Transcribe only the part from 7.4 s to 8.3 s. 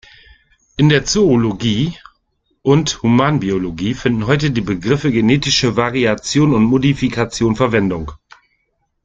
Verwendung.